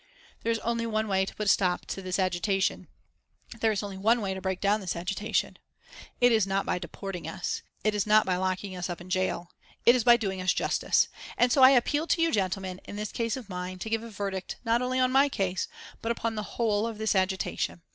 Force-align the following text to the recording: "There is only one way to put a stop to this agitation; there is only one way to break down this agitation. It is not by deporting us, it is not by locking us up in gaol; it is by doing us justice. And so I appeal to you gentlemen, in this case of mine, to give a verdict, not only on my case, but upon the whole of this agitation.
"There 0.41 0.51
is 0.51 0.57
only 0.57 0.87
one 0.87 1.07
way 1.07 1.27
to 1.27 1.35
put 1.35 1.45
a 1.45 1.47
stop 1.47 1.85
to 1.85 2.01
this 2.01 2.17
agitation; 2.17 2.87
there 3.59 3.71
is 3.71 3.83
only 3.83 3.97
one 3.97 4.19
way 4.19 4.33
to 4.33 4.41
break 4.41 4.59
down 4.59 4.81
this 4.81 4.95
agitation. 4.95 5.59
It 6.19 6.31
is 6.31 6.47
not 6.47 6.65
by 6.65 6.79
deporting 6.79 7.27
us, 7.27 7.61
it 7.83 7.93
is 7.93 8.07
not 8.07 8.25
by 8.25 8.35
locking 8.37 8.75
us 8.75 8.89
up 8.89 8.99
in 8.99 9.09
gaol; 9.09 9.51
it 9.85 9.93
is 9.93 10.03
by 10.03 10.17
doing 10.17 10.41
us 10.41 10.53
justice. 10.53 11.07
And 11.37 11.51
so 11.51 11.61
I 11.61 11.69
appeal 11.69 12.07
to 12.07 12.19
you 12.23 12.31
gentlemen, 12.31 12.81
in 12.85 12.95
this 12.95 13.11
case 13.11 13.37
of 13.37 13.47
mine, 13.47 13.77
to 13.77 13.91
give 13.91 14.01
a 14.01 14.09
verdict, 14.09 14.55
not 14.65 14.81
only 14.81 14.99
on 14.99 15.11
my 15.11 15.29
case, 15.29 15.67
but 16.01 16.11
upon 16.11 16.33
the 16.33 16.41
whole 16.57 16.87
of 16.87 16.97
this 16.97 17.13
agitation. 17.13 17.83